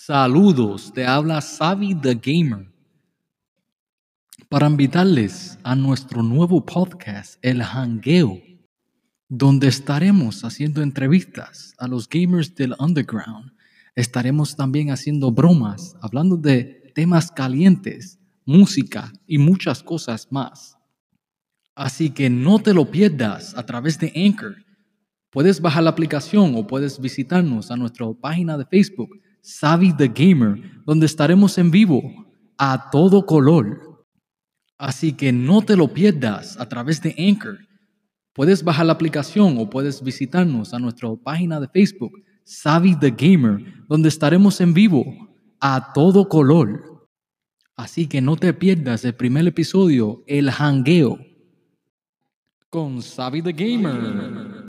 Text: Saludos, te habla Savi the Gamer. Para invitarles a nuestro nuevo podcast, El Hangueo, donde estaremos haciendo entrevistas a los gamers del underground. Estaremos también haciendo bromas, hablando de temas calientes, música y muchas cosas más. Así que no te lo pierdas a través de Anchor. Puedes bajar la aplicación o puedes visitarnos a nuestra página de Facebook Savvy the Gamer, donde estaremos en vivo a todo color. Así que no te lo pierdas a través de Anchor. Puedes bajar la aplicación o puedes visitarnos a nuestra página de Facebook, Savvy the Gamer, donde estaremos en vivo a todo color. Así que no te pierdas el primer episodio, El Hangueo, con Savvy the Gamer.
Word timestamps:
Saludos, 0.00 0.92
te 0.94 1.04
habla 1.04 1.40
Savi 1.40 1.92
the 1.92 2.14
Gamer. 2.14 2.72
Para 4.48 4.68
invitarles 4.68 5.58
a 5.64 5.74
nuestro 5.74 6.22
nuevo 6.22 6.64
podcast, 6.64 7.36
El 7.42 7.60
Hangueo, 7.60 8.40
donde 9.28 9.66
estaremos 9.66 10.44
haciendo 10.44 10.82
entrevistas 10.82 11.74
a 11.78 11.88
los 11.88 12.08
gamers 12.08 12.54
del 12.54 12.76
underground. 12.78 13.52
Estaremos 13.96 14.54
también 14.54 14.92
haciendo 14.92 15.32
bromas, 15.32 15.96
hablando 16.00 16.36
de 16.36 16.92
temas 16.94 17.32
calientes, 17.32 18.20
música 18.46 19.12
y 19.26 19.38
muchas 19.38 19.82
cosas 19.82 20.28
más. 20.30 20.78
Así 21.74 22.10
que 22.10 22.30
no 22.30 22.60
te 22.60 22.72
lo 22.72 22.88
pierdas 22.88 23.52
a 23.58 23.66
través 23.66 23.98
de 23.98 24.12
Anchor. 24.14 24.64
Puedes 25.30 25.60
bajar 25.60 25.82
la 25.82 25.90
aplicación 25.90 26.54
o 26.54 26.68
puedes 26.68 27.00
visitarnos 27.00 27.72
a 27.72 27.76
nuestra 27.76 28.06
página 28.12 28.56
de 28.56 28.64
Facebook 28.64 29.10
Savvy 29.40 29.92
the 29.92 30.08
Gamer, 30.08 30.82
donde 30.84 31.06
estaremos 31.06 31.58
en 31.58 31.70
vivo 31.70 32.02
a 32.56 32.90
todo 32.90 33.24
color. 33.24 34.06
Así 34.76 35.12
que 35.12 35.32
no 35.32 35.62
te 35.62 35.76
lo 35.76 35.92
pierdas 35.92 36.58
a 36.58 36.68
través 36.68 37.00
de 37.02 37.14
Anchor. 37.18 37.58
Puedes 38.32 38.62
bajar 38.62 38.86
la 38.86 38.92
aplicación 38.92 39.56
o 39.58 39.68
puedes 39.68 40.02
visitarnos 40.02 40.72
a 40.72 40.78
nuestra 40.78 41.08
página 41.16 41.58
de 41.58 41.68
Facebook, 41.68 42.12
Savvy 42.44 42.94
the 42.96 43.10
Gamer, 43.10 43.84
donde 43.88 44.08
estaremos 44.08 44.60
en 44.60 44.74
vivo 44.74 45.04
a 45.60 45.92
todo 45.92 46.28
color. 46.28 47.08
Así 47.74 48.06
que 48.06 48.20
no 48.20 48.36
te 48.36 48.54
pierdas 48.54 49.04
el 49.04 49.14
primer 49.14 49.46
episodio, 49.46 50.22
El 50.26 50.50
Hangueo, 50.50 51.18
con 52.70 53.00
Savvy 53.00 53.42
the 53.42 53.52
Gamer. 53.52 54.48